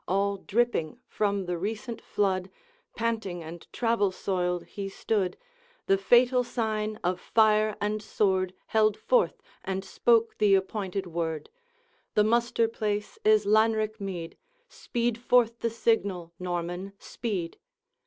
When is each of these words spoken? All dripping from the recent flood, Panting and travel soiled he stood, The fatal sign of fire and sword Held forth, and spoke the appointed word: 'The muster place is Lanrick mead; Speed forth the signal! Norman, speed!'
All 0.07 0.37
dripping 0.37 0.99
from 1.05 1.45
the 1.45 1.59
recent 1.59 2.01
flood, 2.01 2.49
Panting 2.95 3.43
and 3.43 3.67
travel 3.71 4.11
soiled 4.11 4.63
he 4.65 4.89
stood, 4.89 5.37
The 5.85 5.95
fatal 5.99 6.43
sign 6.43 6.95
of 7.03 7.19
fire 7.21 7.77
and 7.79 8.01
sword 8.01 8.55
Held 8.65 8.97
forth, 8.97 9.43
and 9.63 9.85
spoke 9.85 10.39
the 10.39 10.55
appointed 10.55 11.05
word: 11.05 11.51
'The 12.15 12.23
muster 12.23 12.67
place 12.67 13.19
is 13.23 13.45
Lanrick 13.45 13.99
mead; 14.01 14.37
Speed 14.67 15.19
forth 15.19 15.59
the 15.59 15.69
signal! 15.69 16.33
Norman, 16.39 16.93
speed!' 16.97 17.59